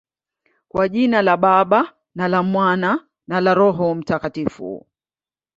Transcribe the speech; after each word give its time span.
Kwa 0.67 0.89
jina 0.89 1.21
la 1.21 1.37
Baba, 1.37 1.93
na 2.15 2.27
la 2.27 2.43
Mwana, 2.43 3.07
na 3.27 3.41
la 3.41 3.53
Roho 3.53 3.95
Mtakatifu. 3.95 4.87